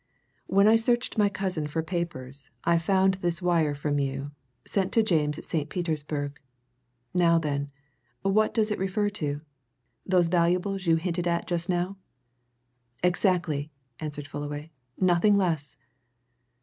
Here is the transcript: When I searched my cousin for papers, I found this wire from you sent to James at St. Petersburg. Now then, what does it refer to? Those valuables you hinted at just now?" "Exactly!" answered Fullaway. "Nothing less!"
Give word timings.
When 0.47 0.67
I 0.67 0.77
searched 0.77 1.15
my 1.19 1.29
cousin 1.29 1.67
for 1.67 1.83
papers, 1.83 2.49
I 2.63 2.79
found 2.79 3.19
this 3.21 3.39
wire 3.39 3.75
from 3.75 3.99
you 3.99 4.31
sent 4.65 4.91
to 4.93 5.03
James 5.03 5.37
at 5.37 5.45
St. 5.45 5.69
Petersburg. 5.69 6.39
Now 7.13 7.37
then, 7.37 7.69
what 8.23 8.51
does 8.51 8.71
it 8.71 8.79
refer 8.79 9.11
to? 9.11 9.41
Those 10.03 10.27
valuables 10.27 10.87
you 10.87 10.95
hinted 10.95 11.27
at 11.27 11.45
just 11.45 11.69
now?" 11.69 11.97
"Exactly!" 13.03 13.69
answered 13.99 14.27
Fullaway. 14.27 14.71
"Nothing 14.97 15.35
less!" 15.35 15.77